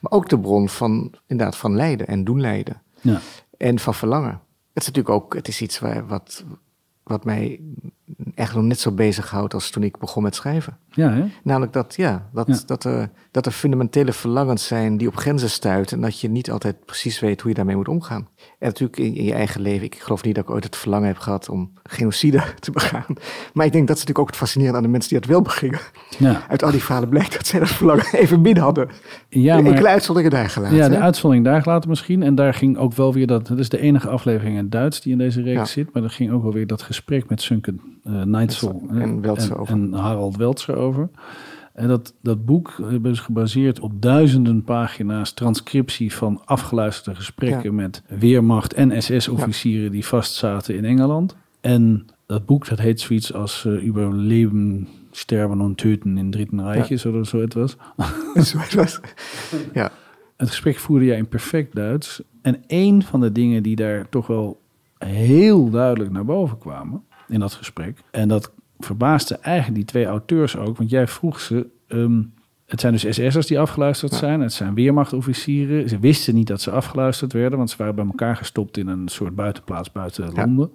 [0.00, 2.82] Maar ook de bron van, inderdaad, van lijden en doen lijden.
[3.00, 3.20] Ja.
[3.56, 4.30] En van verlangen.
[4.72, 6.44] Het is natuurlijk ook, het is iets waar, wat,
[7.02, 7.60] wat mij
[8.34, 10.76] echt nog net zo bezighoudt als toen ik begon met schrijven.
[10.90, 11.24] Ja, hè?
[11.42, 12.58] Namelijk dat, ja, dat, Ja.
[12.66, 16.50] Dat, er, dat er fundamentele verlangens zijn die op grenzen stuiten en dat je niet
[16.50, 18.28] altijd precies weet hoe je daarmee moet omgaan.
[18.58, 21.06] En natuurlijk in, in je eigen leven, ik geloof niet dat ik ooit het verlangen
[21.06, 23.04] heb gehad om genocide te begaan.
[23.52, 25.42] Maar ik denk dat is natuurlijk ook het fascinerende aan de mensen die het wel
[25.42, 25.80] begingen.
[26.18, 28.88] Ja, Uit al die verhalen blijkt dat zij dat verlangen even min hadden.
[29.28, 29.70] ja maar...
[29.70, 30.76] enkele uitzonderingen daar gelaten.
[30.76, 31.00] Ja, de hè?
[31.00, 32.22] uitzondering daar gelaten misschien.
[32.22, 33.46] En daar ging ook wel weer dat...
[33.46, 35.64] Dat is de enige aflevering in Duits die in deze reeks Ja.
[35.64, 35.92] zit.
[35.92, 39.66] Maar er ging ook wel weer dat gesprek met Sunken uh, Neitzel En en, over.
[39.74, 41.08] en Harald Weltzer over.
[41.74, 42.70] En dat, dat boek
[43.02, 47.72] is gebaseerd op duizenden pagina's transcriptie van afgeluisterde gesprekken Ja.
[47.72, 51.36] met Weermacht en SS-officieren die vastzaten in Engeland.
[51.60, 56.88] En dat boek dat heet zoiets als uh, Überleben, Sterben und Töten in Dritten Reich,
[56.88, 56.96] Ja.
[56.96, 57.76] zo, zo het was.
[58.48, 59.00] Zo het was.
[59.72, 59.90] Ja,
[60.36, 62.22] Het gesprek voerde jij in perfect Duits.
[62.42, 64.60] En een van de dingen die daar toch wel
[64.98, 67.98] heel duidelijk naar boven kwamen in dat gesprek.
[68.10, 70.76] En dat verbaasde eigenlijk die twee auteurs ook.
[70.76, 72.22] Want jij vroeg ze, ehm,
[72.66, 74.40] Het zijn dus SS'ers die afgeluisterd zijn.
[74.40, 75.88] Het zijn weermachtofficieren.
[75.88, 79.08] Ze wisten niet dat ze afgeluisterd werden, want ze waren bij elkaar gestopt in een
[79.08, 80.70] soort buitenplaats buiten Londen.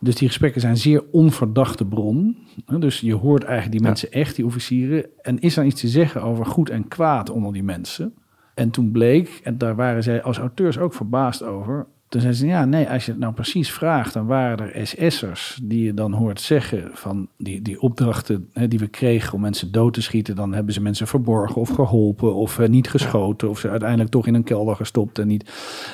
[0.00, 2.36] Dus die gesprekken zijn zeer onverdachte bron.
[2.78, 5.06] Dus je hoort eigenlijk die mensen echt, die officieren.
[5.22, 8.14] En is er iets te zeggen over goed en kwaad onder die mensen?
[8.54, 12.46] En toen bleek, en daar waren zij als auteurs ook verbaasd over, toen zeiden ze,
[12.46, 16.12] ja, nee, als je het nou precies vraagt, dan waren er SS'ers die je dan
[16.12, 20.36] hoort zeggen van die, die opdrachten hè, die we kregen om mensen dood te schieten,
[20.36, 24.26] dan hebben ze mensen verborgen of geholpen of eh, niet geschoten of ze uiteindelijk toch
[24.26, 25.50] in een kelder gestopt en niet.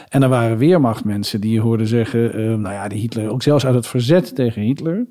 [0.08, 3.66] En er waren weermachtmensen die je hoorden zeggen, eh, nou ja, die Hitler, ook zelfs
[3.66, 5.06] uit het verzet tegen Hitler,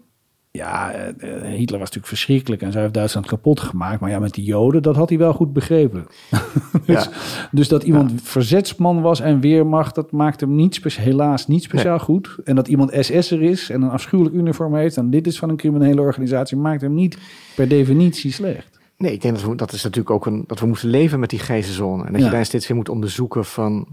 [0.58, 4.00] ja, eh, eh, Hitler was natuurlijk verschrikkelijk en zij heeft Duitsland kapot gemaakt.
[4.00, 6.06] Maar ja, met die Joden, dat had hij wel goed begrepen.
[6.86, 7.10] dus,
[7.52, 12.38] dus, dat iemand verzetsman was en weermacht, dat maakt hem niet helaas niet speciaal goed.
[12.44, 15.58] En dat iemand SS'er is en een afschuwelijk uniform heeft en dit is van een
[15.58, 17.18] criminele organisatie, maakt hem niet
[17.56, 18.80] per definitie slecht.
[18.98, 21.30] Nee, ik denk dat we, dat is natuurlijk ook een, dat we moeten leven met
[21.30, 22.06] die grijze zone.
[22.06, 23.88] En dat je daar steeds weer moet onderzoeken van.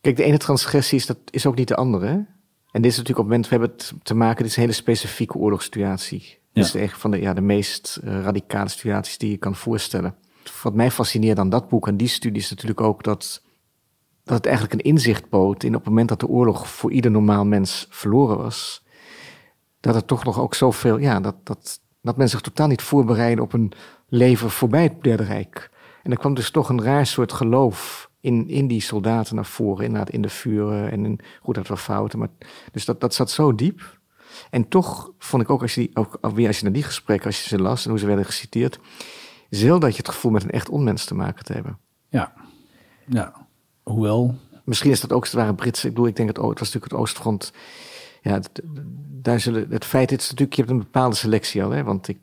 [0.00, 2.26] Kijk, de ene transgressie is, dat is ook niet de andere.
[2.72, 4.62] En dit is natuurlijk op het moment, we hebben het te maken, dit is een
[4.62, 6.22] hele specifieke oorlogssituatie.
[6.28, 6.38] Ja.
[6.52, 10.14] Dit is echt van de, ja, de meest uh, radicale situaties die je kan voorstellen.
[10.62, 13.42] Wat mij fascineert aan dat boek en die studie is natuurlijk ook dat,
[14.24, 17.10] dat het eigenlijk een inzicht bood in op het moment dat de oorlog voor ieder
[17.10, 18.84] normaal mens verloren was.
[19.80, 23.44] Dat er toch nog ook zoveel, ja, dat, dat, dat mensen zich totaal niet voorbereiden
[23.44, 23.72] op een
[24.08, 25.70] leven voorbij het Derde Rijk.
[26.02, 29.84] En er kwam dus toch een raar soort geloof in, in die soldaten naar voren,
[29.84, 30.90] inderdaad in de vuren.
[30.90, 32.28] En in, goed, dat was fouten, maar
[32.72, 34.00] dus dat, dat zat zo diep.
[34.50, 37.26] En toch vond ik ook, als je, die, ook weer als je naar die gesprekken,
[37.26, 38.78] als je ze las en hoe ze werden geciteerd,
[39.50, 41.78] zelden dat je het gevoel met een echt onmens te maken te hebben.
[42.08, 42.32] Ja,
[43.06, 43.46] ja.
[43.82, 44.34] Hoewel.
[44.64, 46.92] Misschien is dat ook, het waren Britse, ik bedoel, ik denk het, het was natuurlijk
[46.92, 47.52] het Oostfront.
[48.22, 48.40] Ja,
[49.08, 52.18] daar zullen, het feit is natuurlijk, je hebt een bepaalde selectie al, hè, want ik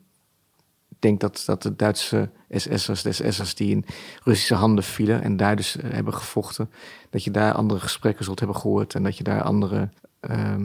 [1.00, 3.84] denk dat, dat de Duitse SS'ers, de SS'ers die in
[4.24, 6.70] Russische handen vielen en daar dus eh, hebben gevochten,
[7.10, 9.88] dat je daar andere gesprekken zult hebben gehoord en dat je daar andere.
[10.20, 10.64] Ehm,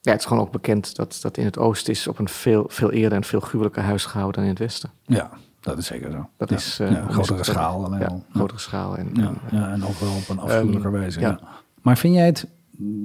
[0.00, 2.64] ja, het is gewoon ook bekend dat, dat in het oosten is op een veel,
[2.68, 4.90] veel eerder en veel gruwelijker huis gehouden dan in het westen.
[5.02, 6.28] Ja, dat is zeker zo.
[6.36, 7.98] Dat is uh, grotere schaal.
[7.98, 8.96] Ja, grotere schaal.
[8.96, 11.20] En, ja, ja, en ook wel op een afschuwelijker um, wijze.
[11.20, 11.40] Ja.
[11.82, 12.46] Maar vind jij het,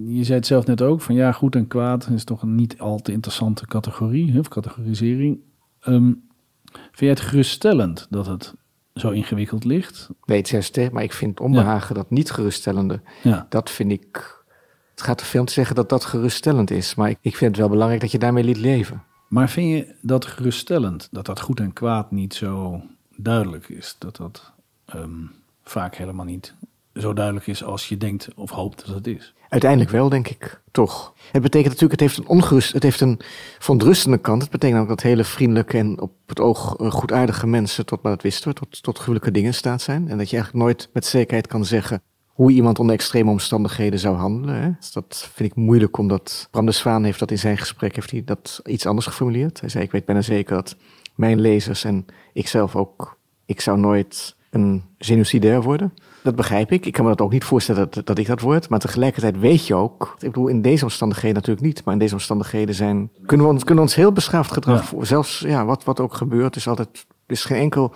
[0.06, 2.80] je zei het zelf net ook, van ja, goed en kwaad is toch een niet
[2.80, 5.40] al te interessante categorie, of categorisering.
[5.88, 6.28] Um,
[6.72, 8.54] vind jij het geruststellend dat het
[8.94, 10.10] zo ingewikkeld ligt?
[10.26, 13.02] Weet het maar ik vind onbehagen dat niet geruststellende.
[13.24, 13.46] Ja.
[13.50, 14.44] Dat vind ik.
[14.92, 16.96] Het gaat te veel om te zeggen dat dat geruststellend is.
[16.96, 19.04] Maar ik, ik vind het wel belangrijk dat je daarmee liet leven.
[19.28, 21.08] Maar vind je dat geruststellend?
[21.12, 22.82] Dat dat goed en kwaad niet zo
[23.16, 23.96] duidelijk is?
[24.00, 24.54] Dat dat
[24.96, 25.32] um,
[25.64, 26.54] vaak helemaal niet
[26.96, 29.34] zo duidelijk is als je denkt of hoopt dat het is?
[29.50, 31.14] Uiteindelijk wel, denk ik, toch.
[31.32, 33.20] Het betekent natuurlijk, het heeft een ongerust, het heeft een
[33.60, 34.42] verontrustende kant.
[34.42, 38.12] Het betekent ook dat hele vriendelijke en op het oog eh, goedaardige mensen, tot maar
[38.12, 40.10] dat wisten we, tot, tot gruwelijke dingen in staat zijn.
[40.10, 44.16] En dat je eigenlijk nooit met zekerheid kan zeggen hoe iemand onder extreme omstandigheden zou
[44.16, 44.62] handelen.
[44.62, 44.72] Hè.
[44.80, 48.12] Dus dat vind ik moeilijk, omdat Bram de Zwaan heeft dat in zijn gesprek heeft
[48.12, 49.60] hij dat iets anders geformuleerd.
[49.60, 50.76] Hij zei, ik weet bijna zeker dat
[51.16, 55.94] mijn lezers en ikzelf ook, ik zou nooit een genocidair worden.
[56.24, 56.86] Dat begrijp ik.
[56.86, 58.70] Ik kan me dat ook niet voorstellen dat, dat ik dat word.
[58.70, 60.16] Maar tegelijkertijd weet je ook.
[60.20, 61.84] Ik bedoel, in deze omstandigheden natuurlijk niet.
[61.84, 63.10] Maar in deze omstandigheden zijn.
[63.26, 65.06] Kunnen we ons, kunnen we ons heel beschaafd gedrag voor.
[65.06, 67.06] Zelfs ja, wat, wat ook gebeurt, is altijd.
[67.26, 67.94] Er is geen enkel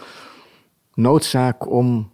[0.94, 2.12] noodzaak om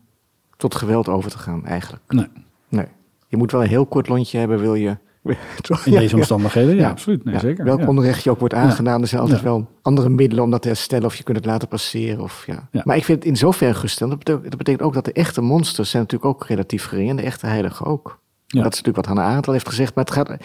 [0.57, 2.03] tot geweld over te gaan, eigenlijk.
[2.07, 2.27] Nee.
[2.67, 2.87] Nee.
[3.27, 4.97] Je moet wel een heel kort lontje hebben, wil je
[5.85, 7.23] in deze omstandigheden, ja, absoluut.
[7.23, 7.65] Nee, zeker.
[7.65, 10.67] Welk onrecht je ook wordt aangedaan, er zijn altijd wel andere middelen om dat te
[10.67, 12.23] herstellen of je kunt het laten passeren.
[12.23, 12.69] Of, ja.
[12.83, 15.41] Maar ik vind het in zoverre gesteld, dat betekent, dat betekent ook dat de echte
[15.41, 18.23] monsters zijn natuurlijk ook relatief gering en de echte heiligen ook.
[18.47, 19.95] Dat is natuurlijk wat Hannah Arendt al heeft gezegd.
[19.95, 20.37] Maar het gaat,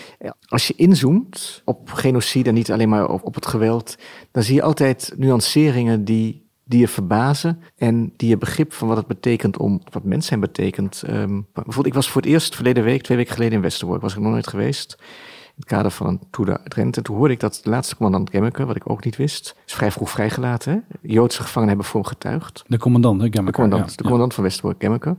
[0.47, 3.97] als je inzoomt op genocide, niet alleen maar op, op het geweld,
[4.31, 8.97] dan zie je altijd nuanceringen die die je verbazen en die je begrip van wat
[8.97, 11.03] het betekent om, wat mens zijn betekent.
[11.09, 14.15] Um, bijvoorbeeld, ik was voor het eerst verleden week, twee weken geleden in Westerbork, was
[14.15, 14.97] ik nog nooit geweest.
[15.01, 16.99] In het kader van een tour de Drenthe.
[16.99, 19.73] En toen hoorde ik dat de laatste commandant Gemmeke, wat ik ook niet wist, is
[19.73, 20.73] vrij vroeg vrijgelaten.
[20.73, 20.97] Hè?
[21.03, 22.63] Joodse gevangenen hebben voor hem getuigd.
[22.67, 23.45] De commandant, Gemmeke.
[23.45, 25.17] De commandant, de commandant van Westerbork, Gemmeke.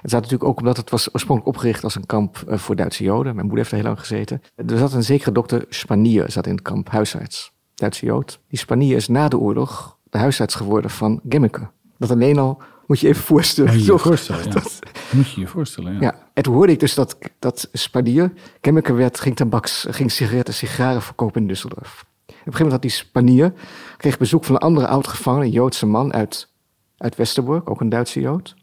[0.00, 3.04] Het zat natuurlijk ook omdat het was oorspronkelijk opgericht als een kamp uh, voor Duitse
[3.04, 3.34] Joden.
[3.34, 4.42] Mijn moeder heeft er heel lang gezeten.
[4.54, 7.52] Er zat een zekere dokter Spanier zat in het kamp, huisarts.
[7.74, 8.40] Duitse Jood.
[8.48, 11.68] Die Spanier is na de oorlog de huisarts geworden van Gemmeke.
[11.98, 13.72] Dat alleen al moet je even voorstellen.
[13.72, 14.50] Moet je je voorstellen, ja.
[14.60, 14.78] dat,
[15.10, 16.00] moet je je voorstellen, ja.
[16.00, 16.14] ja.
[16.34, 21.02] En toen hoorde ik dus dat, dat Spanier, Gemmeke werd, ging tabaks, ging sigaretten, sigaren
[21.02, 22.04] verkopen in Düsseldorf.
[22.26, 23.52] Op een gegeven moment had die Spanier,
[23.96, 26.48] kreeg bezoek van een andere oud-gevangene, een Joodse man uit,
[26.96, 28.54] uit Westerbork, ook een Duitse Jood.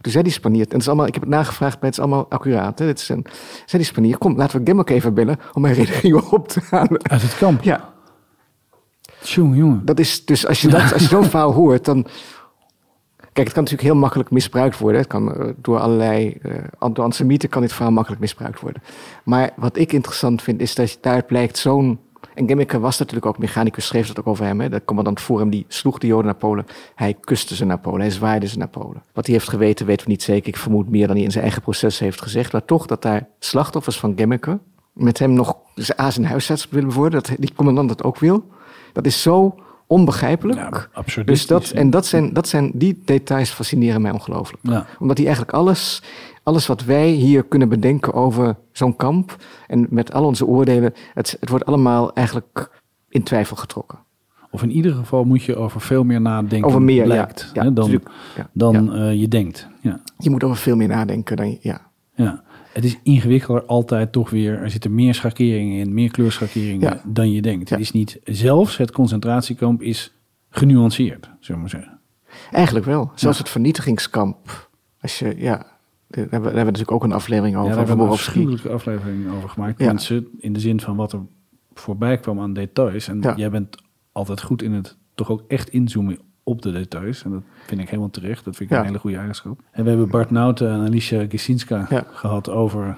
[0.00, 2.04] Toen zei die Spanier, en het is allemaal, ik heb het nagevraagd, maar het is
[2.04, 2.78] allemaal accuraat.
[2.78, 2.86] Hè?
[2.86, 3.26] Dit is een,
[3.66, 7.02] zei die Spanier, kom, laten we Gemmeke even bellen om mijn redenering op te halen.
[7.10, 7.62] Uit het kamp?
[7.62, 7.91] Ja.
[9.22, 9.84] Jongen.
[9.84, 12.06] Dat is dus als je, dat, als je zo'n verhaal hoort, dan.
[13.32, 15.00] Kijk, het kan natuurlijk heel makkelijk misbruikt worden.
[15.00, 16.54] Het kan uh, door allerlei uh,
[16.92, 18.82] door antisemieten kan dit verhaal makkelijk misbruikt worden.
[19.24, 21.98] Maar wat ik interessant vind, is dat daar blijkt zo'n
[22.34, 24.60] en Gemmeke was natuurlijk ook mechanicus, schreef dat ook over hem.
[24.60, 24.68] Hè?
[24.68, 26.66] De commandant voor hem, die sloeg de Joden naar Polen.
[26.94, 29.02] Hij kuste ze naar Polen, hij zwaaide ze naar Polen.
[29.12, 30.48] Wat hij heeft geweten, weten we niet zeker.
[30.48, 32.52] Ik vermoed meer dan hij in zijn eigen proces heeft gezegd.
[32.52, 34.58] Maar toch dat daar slachtoffers van Gemmeke
[34.92, 37.22] met hem nog zijn huisarts willen worden.
[37.22, 38.44] Dat die commandant dat ook wil.
[38.92, 39.54] Dat is zo
[39.86, 40.58] onbegrijpelijk.
[40.58, 41.26] Ja, absurd.
[41.26, 44.62] Dus dat, en dat zijn, dat zijn, die details fascineren mij ongelooflijk.
[44.62, 44.86] Ja.
[44.98, 46.02] Omdat hij eigenlijk alles
[46.42, 51.36] alles wat wij hier kunnen bedenken over zo'n kamp en met al onze oordelen, het,
[51.40, 52.70] het wordt allemaal eigenlijk
[53.08, 53.98] in twijfel getrokken.
[54.50, 56.68] Of in ieder geval moet je over veel meer nadenken.
[56.68, 58.00] Over meer, lijkt, ja, hè, dan,
[58.52, 59.68] dan uh, je denkt.
[59.80, 60.00] Ja.
[60.18, 61.80] Je moet over veel meer nadenken dan je, ja.
[62.14, 62.42] Ja,
[62.72, 64.58] het is ingewikkelder altijd toch weer.
[64.58, 67.70] Er zitten meer schakeringen in, meer kleurschakeringen dan je denkt.
[67.70, 70.14] Het is niet, zelfs het concentratiekamp is
[70.50, 72.00] genuanceerd, zullen we maar zeggen.
[72.50, 73.12] Eigenlijk wel.
[73.14, 74.70] Zoals het vernietigingskamp.
[75.00, 75.66] Als je, ja,
[76.08, 77.68] daar hebben, we, natuurlijk ook een aflevering over.
[77.68, 79.78] Ja, daar hebben we een afschuwelijke aflevering over gemaakt.
[79.78, 79.86] Ja.
[79.86, 81.20] Mensen, in de zin van wat er
[81.74, 83.08] voorbij kwam aan details.
[83.08, 83.76] En jij bent
[84.12, 87.24] altijd goed in het toch ook echt inzoomen op de details.
[87.24, 88.44] En dat vind ik helemaal terecht.
[88.44, 89.60] Dat vind ik een hele goede eigenschap.
[89.70, 92.96] En we hebben Bart Nouten en Alicia Gisinska gehad over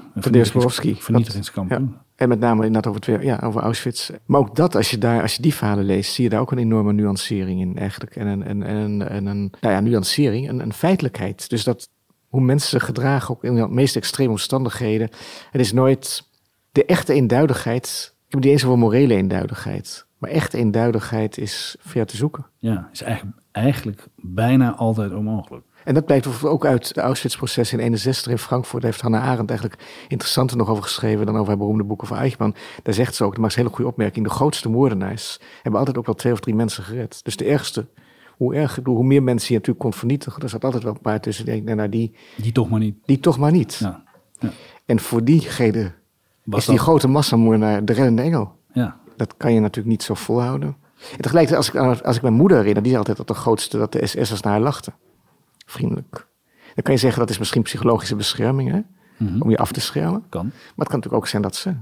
[0.98, 1.96] vernietigingskampen.
[2.16, 4.11] En met name inderdaad over, twee, ja, over Auschwitz.
[4.24, 6.52] Maar ook dat, als je, daar, als je die verhalen leest, zie je daar ook
[6.52, 8.16] een enorme nuancering in eigenlijk.
[8.16, 11.48] En een, en, en, en een nou ja, nuancering, een, een feitelijkheid.
[11.48, 11.88] Dus dat
[12.28, 15.11] hoe mensen zich gedragen, ook in de meest extreme omstandigheden.
[15.50, 16.28] Het is nooit
[16.72, 18.14] de echte eenduidigheid.
[18.14, 20.04] Ik heb het niet eens over morele eenduidigheid.
[20.18, 22.46] Maar echte eenduidigheid is ver te zoeken.
[22.59, 25.64] Ja, is eigenlijk, eigenlijk bijna altijd onmogelijk.
[25.85, 28.83] En dat blijkt ook uit het Auschwitz-proces in 61 in Frankfurt.
[28.83, 32.16] Daar heeft Hannah Arendt eigenlijk interessanter nog over geschreven dan over haar beroemde boeken van
[32.16, 32.55] Eichmann.
[32.83, 35.98] Daar zegt ze ook, dat maakt een hele goede opmerking, de grootste moordenaars hebben altijd
[35.98, 37.24] ook wel twee of drie mensen gered.
[37.24, 37.87] Dus de ergste
[38.37, 41.20] hoe, erg, hoe meer mensen je natuurlijk kon vernietigen, er zat altijd wel een paar
[41.20, 42.96] tussen die nou, die, die toch maar niet.
[43.05, 43.74] Die toch maar niet.
[43.74, 44.03] Ja.
[44.38, 44.50] Ja.
[44.87, 45.92] En voor diegene
[46.44, 48.59] Was is die grote massamoordenaar de reddende engel.
[48.72, 48.98] Ja.
[49.16, 50.77] Dat kan je natuurlijk niet zo volhouden.
[51.12, 53.79] En tegelijkertijd, als ik, als ik mijn moeder herinner, die zei altijd dat de grootste,
[53.79, 54.94] dat de SS'ers naar haar lachten.
[55.66, 56.27] Vriendelijk.
[56.74, 58.81] Dan kan je zeggen dat is misschien psychologische bescherming, hè?
[59.16, 59.42] Mhm.
[59.42, 60.24] Om je af te schermen.
[60.29, 60.44] Kan.
[60.44, 61.74] Maar het kan natuurlijk ook zijn dat ze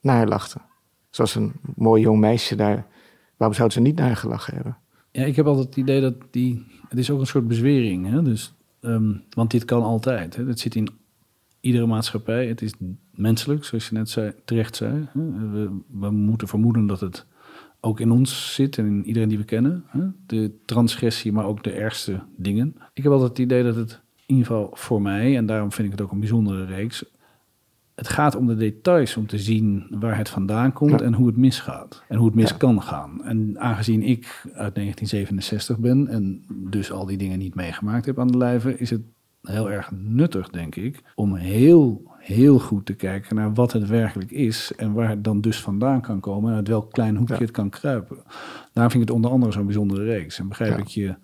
[0.00, 0.62] naar haar lachten.
[1.10, 2.86] Zoals een mooi jong meisje daar.
[3.36, 4.76] Waarom zouden ze niet naar haar gelachen hebben?
[5.10, 6.66] Ja, ik heb altijd het idee dat die.
[6.88, 8.10] Het is ook een soort bezwering.
[8.10, 8.22] Hè?
[8.22, 10.36] Dus, um, want dit kan altijd.
[10.36, 10.44] Hè?
[10.44, 10.88] Het zit in
[11.60, 12.46] iedere maatschappij.
[12.46, 12.72] Het is
[13.16, 15.08] menselijk, zoals je net zei, terecht zei.
[15.12, 17.26] We, we, moeten vermoeden dat het
[17.80, 19.84] ook in ons zit en in iedereen die we kennen.
[20.26, 22.76] De transgressie, maar ook de ergste dingen.
[22.92, 25.86] Ik heb altijd het idee dat het in ieder geval voor mij, en daarom vind
[25.86, 27.04] ik het ook een bijzondere reeks,
[27.94, 31.36] het gaat om de details om te zien waar het vandaan komt en hoe het
[31.36, 32.02] misgaat.
[32.08, 33.24] En hoe het mis kan gaan.
[33.24, 38.26] En aangezien ik uit 1967 ben en dus al die dingen niet meegemaakt heb aan
[38.26, 39.00] de lijve, is het
[39.42, 44.30] heel erg nuttig, denk ik, om heel, heel goed te kijken naar wat het werkelijk
[44.30, 47.50] is en waar het dan dus vandaan kan komen en uit welk klein hoekje het
[47.50, 48.16] kan kruipen.
[48.72, 50.38] Daarom vind ik het onder andere zo'n bijzondere reeks.
[50.38, 51.14] En begrijp ik je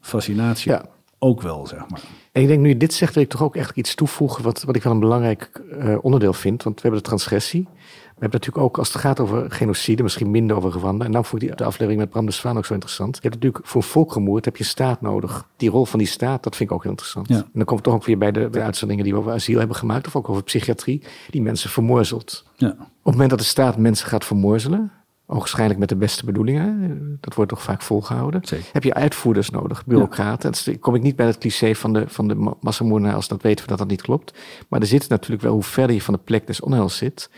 [0.00, 0.72] fascinatie
[1.18, 2.00] ook wel, zeg maar.
[2.32, 4.44] En ik denk, nu je dit zegt, wil ik toch ook echt iets toevoegen...
[4.44, 6.62] wat, wat ik wel een belangrijk uh, onderdeel vind.
[6.62, 7.68] Want we hebben de transgressie.
[8.16, 10.02] We hebben natuurlijk ook, als het gaat over genocide...
[10.02, 11.04] misschien minder over Rwanda.
[11.04, 13.14] En dan vond ik die, de aflevering met Bram de Zwaan ook zo interessant.
[13.16, 15.48] Je hebt natuurlijk voor volkgemoerd heb je staat nodig.
[15.56, 17.28] Die rol van die staat, dat vind ik ook heel interessant.
[17.28, 19.04] En dan komt het toch ook weer bij de, de uitzendingen...
[19.04, 20.06] die we over asiel hebben gemaakt...
[20.06, 22.44] of ook over psychiatrie, die mensen vermorzelt.
[22.54, 22.68] Ja.
[22.68, 24.92] Op het moment dat de staat mensen gaat vermorzelen...
[25.28, 27.18] Oogschijnlijk met de beste bedoelingen.
[27.20, 28.42] Dat wordt toch vaak volgehouden.
[28.72, 30.52] Heb je uitvoerders nodig, bureaucraten.
[30.54, 30.60] Ja.
[30.64, 33.28] Dan kom ik niet bij het cliché van de, van de massamoordenaars.
[33.28, 34.38] Dat weten we dat dat niet klopt.
[34.68, 37.30] Maar er zit natuurlijk wel, hoe verder je van de plek des onheils zit...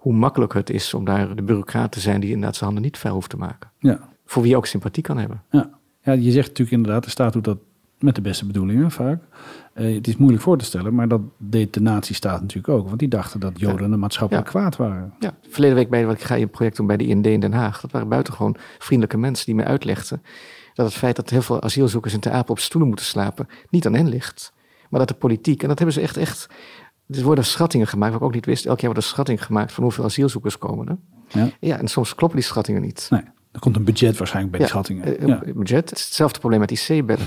[0.00, 2.20] hoe makkelijker het is om daar de bureaucraat te zijn...
[2.20, 3.70] die inderdaad zijn handen niet ver hoeft te maken.
[3.78, 4.08] Ja.
[4.24, 5.42] Voor wie je ook sympathie kan hebben.
[5.50, 5.70] Ja.
[6.02, 7.04] ja, je zegt natuurlijk inderdaad...
[7.04, 7.58] de staat doet dat
[7.98, 9.22] met de beste bedoelingen vaak.
[9.74, 12.86] Uh, het is moeilijk voor te stellen, maar dat deed de nazi-staat natuurlijk ook.
[12.86, 15.14] Want die dachten dat Joden een maatschappelijk kwaad waren.
[15.18, 17.52] Ja, verleden week bij wat ik ga je project doen bij de IND in Den
[17.52, 17.80] Haag.
[17.80, 20.22] Dat waren buitengewoon vriendelijke mensen die mij uitlegden
[20.74, 23.86] dat het feit dat heel veel asielzoekers in Ter Apel op stoelen moeten slapen, niet
[23.86, 24.52] aan hen ligt.
[24.88, 26.48] Maar dat de politiek, en dat hebben ze echt, echt.
[27.12, 28.66] Er worden schattingen gemaakt, wat ik ook niet wist.
[28.66, 30.96] Elk jaar wordt er schatting gemaakt van hoeveel asielzoekers komen er.
[31.28, 31.50] Ja.
[31.60, 33.06] ja, en soms kloppen die schattingen niet.
[33.10, 33.22] Nee.
[33.52, 35.18] Er komt een budget waarschijnlijk bij de schattingen.
[35.18, 35.42] Eh, ja.
[35.54, 35.90] budget.
[35.90, 37.26] Het is hetzelfde probleem met IC-bedden.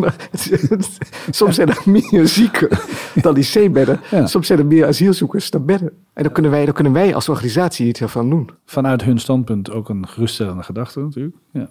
[1.30, 2.68] Soms zijn er meer zieken
[3.22, 4.00] dan IC-bedden.
[4.24, 5.92] Soms zijn er meer asielzoekers dan bedden.
[6.12, 8.50] En dan kunnen wij, dan kunnen wij als organisatie iets ervan doen.
[8.64, 11.36] Vanuit hun standpunt ook een geruststellende gedachte natuurlijk.
[11.52, 11.68] Ja.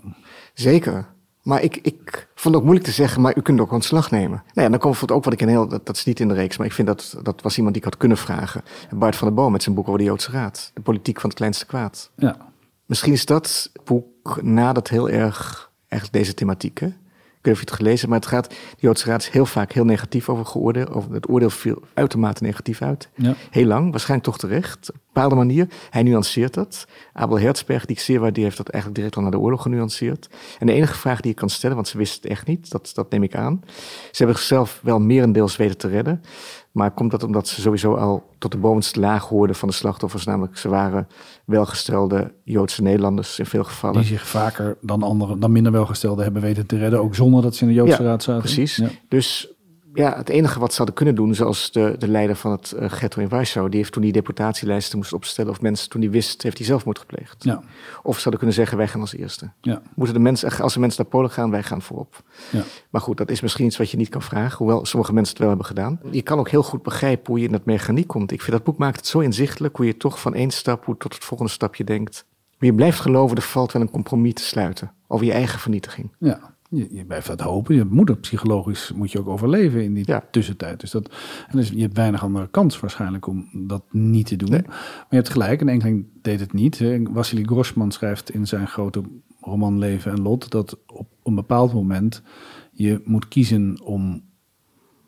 [0.54, 1.06] Zeker.
[1.46, 4.44] Maar ik, ik vond het ook moeilijk te zeggen, maar u kunt ook ontslag nemen.
[4.54, 6.28] Nou ja, dan komt het ook wat ik een heel, dat, dat is niet in
[6.28, 8.64] de reeks, maar ik vind dat, dat was iemand die ik had kunnen vragen.
[8.96, 10.72] Bart van der Boom met zijn boek over de Joodse Raad.
[10.74, 12.12] De politiek van het kleinste kwaad.
[12.16, 12.38] Ja.
[12.86, 16.80] Misschien is dat boek nadert heel erg echt deze thematiek.
[16.80, 16.88] Hè?
[17.46, 19.86] Weet of je het gelezen maar het gaat, de Joodse Raad is heel vaak heel
[19.86, 20.90] negatief over geoordeeld.
[20.90, 23.10] Over het oordeel viel uitermate negatief uit.
[23.16, 23.34] Ja.
[23.50, 24.90] Heel lang, waarschijnlijk toch terecht.
[24.90, 25.68] Op een bepaalde manier.
[25.90, 26.88] Hij nuanceert dat.
[27.14, 30.30] Abel Herzberg, die ik zeer waardeer, heeft dat eigenlijk direct al naar de oorlog genuanceerd.
[30.60, 32.92] En de enige vraag die ik kan stellen, want ze wisten het echt niet, dat,
[32.94, 33.62] dat neem ik aan.
[34.12, 36.22] Ze hebben zichzelf wel merendeels weten te redden.
[36.76, 40.26] Maar komt dat omdat ze sowieso al tot de bovenste laag hoorden van de slachtoffers?
[40.26, 41.08] Namelijk, ze waren
[41.46, 43.98] welgestelde Joodse Nederlanders in veel gevallen.
[43.98, 47.00] Die zich vaker dan andere, dan minder welgestelden hebben weten te redden.
[47.00, 48.42] Ook zonder dat ze in de Joodse Ja, Raad zaten.
[48.42, 48.76] Precies.
[48.76, 48.88] Ja.
[49.08, 49.55] Dus
[49.96, 52.90] ja, het enige wat ze hadden kunnen doen, zoals de, de leider van het eh,
[52.90, 56.42] ghetto in Warschau, die heeft toen die deportatielijsten moest opstellen of mensen, toen die wist,
[56.42, 57.44] heeft hij zelfmoord gepleegd.
[57.44, 57.62] Ja.
[58.04, 59.52] Of ze hadden kunnen zeggen, wij gaan als eerste.
[59.62, 59.82] Ja.
[59.96, 62.24] Moeten de mensen, als de mensen naar Polen gaan, wij gaan voorop.
[62.52, 62.64] Ja.
[62.90, 65.40] Maar goed, dat is misschien iets wat je niet kan vragen, hoewel sommige mensen het
[65.40, 66.00] wel hebben gedaan.
[66.12, 68.32] Je kan ook heel goed begrijpen hoe je in dat mechaniek komt.
[68.32, 70.98] Ik vind dat boek maakt het zo inzichtelijk, hoe je toch van één stap hoe
[70.98, 72.26] tot het volgende stapje denkt.
[72.60, 76.12] Je blijft geloven, er valt wel een compromis te sluiten over je eigen vernietiging.
[76.20, 77.76] Ja, je, je blijft dat hopen.
[77.76, 80.24] Je moet er psychologisch moet je ook overleven in die Ja.
[80.32, 80.80] tussentijd.
[80.80, 81.10] Dus dat,
[81.48, 84.50] en dus je hebt weinig andere kans waarschijnlijk om dat niet te doen.
[84.50, 84.62] Nee.
[84.62, 86.84] Maar je hebt gelijk, een enkeling deed het niet.
[87.10, 89.02] Wassily Grossman schrijft in zijn grote
[89.42, 90.50] roman Leven en Lot...
[90.52, 92.22] dat op een bepaald moment
[92.72, 94.24] je moet kiezen om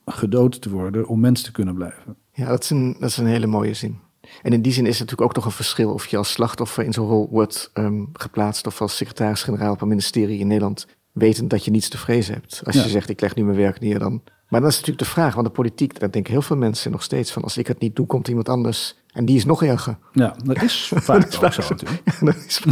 [0.06, 1.08] gedood te worden...
[1.08, 2.16] om mens te kunnen blijven.
[2.32, 4.00] Ja, dat is, een, dat is een hele mooie zin.
[4.42, 6.84] En in die zin is het natuurlijk ook nog een verschil of je als slachtoffer
[6.84, 10.88] in zo'n rol wordt ehm, geplaatst of als secretaris-generaal op een ministerie in Nederland,
[11.18, 12.62] wetend dat je niets te vrezen hebt.
[12.66, 12.84] Als Ja.
[12.84, 14.22] je zegt, ik leg nu mijn werk neer dan.
[14.48, 17.04] Maar dan is natuurlijk de vraag, want de politiek, daar denken heel veel mensen nog
[17.04, 18.96] steeds van, als ik het niet doe, komt iemand anders.
[19.14, 19.98] En die is nog erger.
[20.14, 22.02] Ja, dat is vaak ook zo natuurlijk.
[22.20, 22.64] Dat is-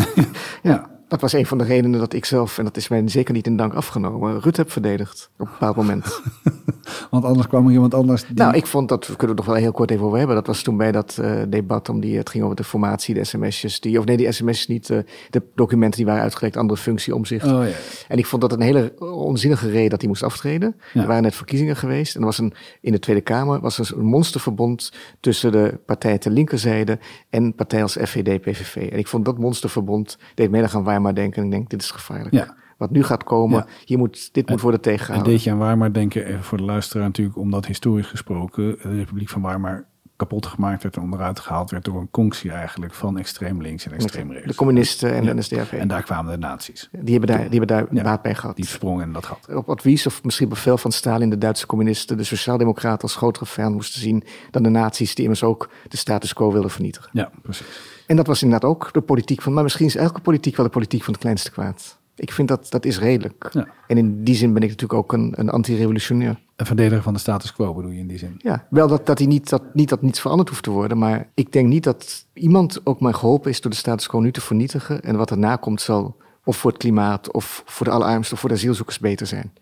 [0.64, 3.34] Ja, dat was een van de redenen dat ik zelf, en dat is mij zeker
[3.34, 6.22] niet in dank afgenomen, Rutte heb verdedigd op een bepaald moment.
[7.12, 8.26] want anders kwam er iemand anders...
[8.26, 8.36] Die...
[8.36, 10.36] Nou, ik vond dat, we kunnen het nog wel heel kort even over hebben.
[10.36, 13.24] Dat was toen bij dat eh, debat om die, het ging over de formatie, de
[13.24, 17.16] sms'jes, die, of nee, die sms'jes niet, eh, de documenten die waren uitgelekt, andere functie,
[17.16, 17.46] omzicht.
[17.46, 17.74] Oh ja.
[18.08, 20.76] En ik vond dat een hele onzinnige reden dat hij moest aftreden.
[20.94, 21.02] Ja.
[21.02, 23.92] Er waren net verkiezingen geweest en er was een, in de Tweede Kamer was er
[23.98, 28.76] een monsterverbond tussen de partijen ter linkerzijde en partijen als FVD, PVV.
[28.76, 31.82] En ik vond dat monsterverbond, deed mij dan gaan Weimar denken en ik denk, dit
[31.82, 32.34] is gevaarlijk.
[32.36, 32.56] Ja.
[32.78, 33.68] Wat nu gaat komen, Ja.
[33.86, 35.32] hier moet, dit moet worden En tegengehouden.
[35.34, 39.30] deed je aan Weimar denken, even voor de luisteraar natuurlijk, omdat historisch gesproken de Republiek
[39.30, 39.86] van Weimar
[40.18, 43.92] kapot gemaakt werd en onderuit gehaald werd door een conctie eigenlijk van extreem links en
[43.92, 44.48] extreem rechts.
[44.48, 45.34] de communisten en Ja.
[45.34, 45.72] de NSDAP.
[45.72, 46.90] En daar kwamen de nazi's.
[46.92, 48.04] Die hebben daar, die hebben daar Ja.
[48.04, 48.56] baat bij gehad.
[48.56, 49.56] Die sprongen in dat gat.
[49.56, 53.74] Op advies of misschien bevel van Stalin, de Duitse communisten, de sociaaldemocraten als grotere vijand
[53.76, 57.10] moesten zien dan de nazi's die immers ook de status quo wilden vernietigen.
[57.14, 57.94] Ja, precies.
[58.08, 60.72] En dat was inderdaad ook de politiek van, maar misschien is elke politiek wel de
[60.72, 61.98] politiek van het kleinste kwaad.
[62.16, 63.50] Ik vind dat dat is redelijk.
[63.52, 63.68] Ja.
[63.88, 66.40] En in die zin ben ik natuurlijk ook een, een anti-revolutionair.
[66.56, 68.36] Een verdediger van de status quo bedoel je in die zin.
[68.38, 71.30] Ja, wel dat, dat, hij niet, dat, niet dat niets veranderd hoeft te worden, maar
[71.34, 74.42] ik denk niet dat iemand ook maar geholpen is door de status quo nu te
[74.42, 75.02] vernietigen.
[75.02, 78.50] En wat erna komt zal of voor het klimaat of voor de allerarmsten of voor
[78.50, 79.54] de asielzoekers beter zijn.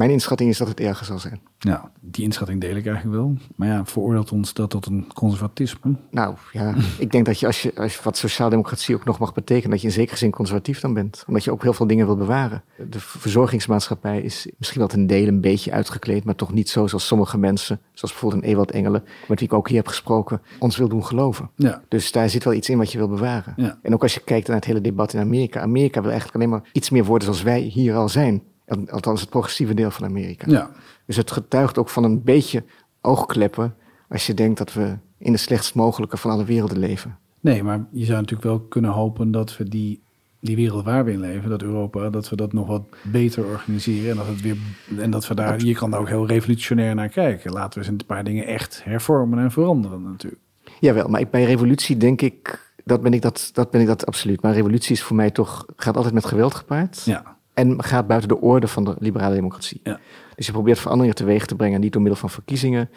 [0.00, 1.40] Mijn inschatting is dat het erger zal zijn.
[1.58, 3.36] Ja, die inschatting deel ik eigenlijk wel.
[3.56, 5.96] Maar ja, veroordeelt ons dat tot een conservatisme?
[6.10, 9.34] Nou ja, ik denk dat je als, je als je wat sociaaldemocratie ook nog mag
[9.34, 11.24] betekenen, dat je in zekere zin conservatief dan bent.
[11.26, 12.62] Omdat je ook heel veel dingen wil bewaren.
[12.90, 17.06] De verzorgingsmaatschappij is misschien wel ten dele een beetje uitgekleed, maar toch niet zo zoals
[17.06, 20.76] sommige mensen, zoals bijvoorbeeld een Ewald Engelen, met wie ik ook hier heb gesproken, ons
[20.76, 21.50] wil doen geloven.
[21.56, 21.82] Ja.
[21.88, 23.54] Dus daar zit wel iets in wat je wil bewaren.
[23.56, 23.78] Ja.
[23.82, 25.60] En ook als je kijkt naar het hele debat in Amerika.
[25.60, 28.42] Amerika wil eigenlijk alleen maar iets meer worden zoals wij hier al zijn.
[28.90, 30.50] Althans, het progressieve deel van Amerika.
[30.50, 30.70] Ja.
[31.06, 32.64] Dus het getuigt ook van een beetje
[33.00, 33.74] oogkleppen
[34.08, 37.18] als je denkt dat we in de slechtst mogelijke van alle werelden leven.
[37.40, 40.02] Nee, maar je zou natuurlijk wel kunnen hopen dat we die,
[40.40, 44.10] die wereld waar we in leven, dat Europa, dat we dat nog wat beter organiseren.
[44.10, 44.56] En dat, het weer,
[44.98, 47.52] en dat we daar, je kan daar ook heel revolutionair naar kijken.
[47.52, 50.42] Laten we eens een paar dingen echt hervormen en veranderen natuurlijk.
[50.80, 54.06] Jawel, maar ik, bij revolutie denk ik, dat ben ik dat, dat ben ik dat
[54.06, 54.42] absoluut.
[54.42, 57.02] Maar revolutie is voor mij toch, gaat altijd met geweld gepaard.
[57.04, 59.80] Ja, En gaat buiten de orde van de liberale democratie.
[59.82, 60.00] Ja.
[60.36, 62.90] Dus je probeert veranderingen teweeg te brengen, niet door middel van verkiezingen,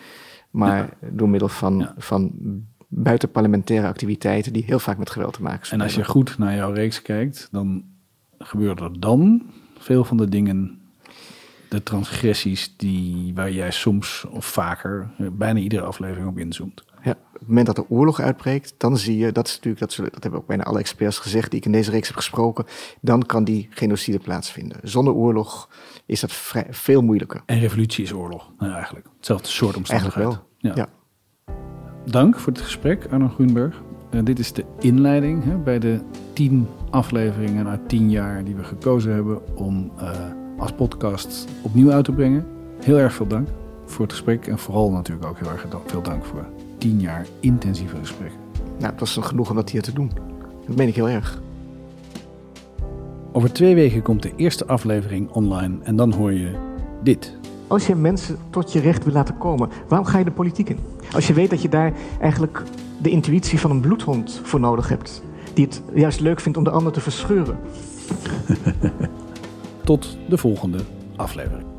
[0.51, 1.93] maar door middel van, Ja.
[1.97, 2.31] van
[2.87, 6.71] buitenparlementaire activiteiten die heel vaak met geweld te maken en als je goed naar jouw
[6.71, 7.83] reeks kijkt, dan
[8.37, 9.41] gebeuren er dan
[9.77, 10.79] veel van de dingen,
[11.69, 16.83] de transgressies die, waar jij soms of vaker, bijna iedere aflevering op inzoomt.
[17.03, 19.93] Ja, op het moment dat er oorlog uitbreekt, dan zie je, dat is natuurlijk, dat,
[19.93, 22.65] zullen, dat hebben ook bijna alle experts gezegd die ik in deze reeks heb gesproken,
[23.01, 24.77] dan kan die genocide plaatsvinden.
[24.83, 25.69] Zonder oorlog
[26.05, 27.41] is dat vrij, veel moeilijker.
[27.45, 29.05] En revolutie is oorlog, nou, eigenlijk.
[29.17, 30.45] Hetzelfde soort Eigenlijk omstandigheid.
[30.61, 30.71] wel.
[30.71, 30.73] Ja.
[30.75, 30.87] Ja.
[32.11, 33.81] Dank voor het gesprek, Arno Groenberg.
[34.09, 35.99] Eh, dit is de inleiding hè, bij de
[36.33, 40.09] tien afleveringen uit tien jaar die we gekozen hebben om eh,
[40.57, 42.45] als podcast opnieuw uit te brengen.
[42.79, 43.47] Heel erg veel dank
[43.85, 46.45] voor het gesprek en vooral natuurlijk ook heel erg veel dank voor
[46.83, 48.39] tien jaar intensieve gesprekken.
[48.79, 50.11] Nou, het was een genoeg om dat hier te doen.
[50.67, 51.41] Dat meen ik heel erg.
[53.31, 56.51] Over twee weken komt de eerste aflevering online en dan hoor je
[57.03, 57.37] dit.
[57.67, 60.79] Als je mensen tot je recht wil laten komen, waarom ga je de politiek in?
[61.13, 62.63] Als je weet dat je daar eigenlijk
[63.01, 66.71] de intuïtie van een bloedhond voor nodig hebt, die het juist leuk vindt om de
[66.71, 67.57] ander te verscheuren.
[69.83, 70.79] Tot de volgende
[71.15, 71.72] aflevering.